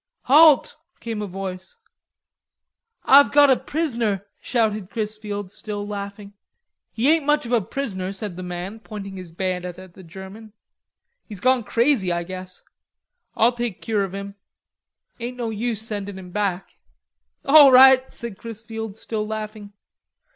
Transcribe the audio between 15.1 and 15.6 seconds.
ain't no